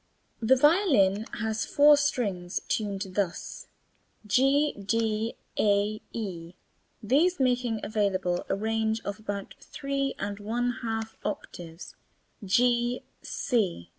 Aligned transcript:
The 0.41 0.55
violin 0.55 1.25
has 1.41 1.63
four 1.63 1.95
strings, 1.95 2.61
tuned 2.67 3.03
thus 3.11 3.67
[Illustration: 4.23 4.87
g 4.87 5.35
d' 5.35 5.37
a' 5.61 6.01
e''], 6.11 6.55
these 7.03 7.39
making 7.39 7.81
available 7.83 8.43
a 8.49 8.55
range 8.55 9.01
of 9.01 9.19
about 9.19 9.53
three 9.59 10.15
and 10.17 10.39
one 10.39 10.77
half 10.81 11.17
octaves 11.23 11.93
(g 12.43 13.03
c''''). 13.21 13.89